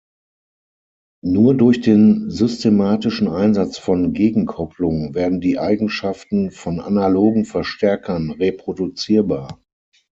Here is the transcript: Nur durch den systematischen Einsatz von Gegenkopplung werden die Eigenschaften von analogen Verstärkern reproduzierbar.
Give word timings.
Nur 1.23 1.53
durch 1.55 1.79
den 1.81 2.31
systematischen 2.31 3.27
Einsatz 3.27 3.77
von 3.77 4.13
Gegenkopplung 4.13 5.13
werden 5.13 5.41
die 5.41 5.59
Eigenschaften 5.59 6.49
von 6.49 6.79
analogen 6.79 7.45
Verstärkern 7.45 8.31
reproduzierbar. 8.31 9.61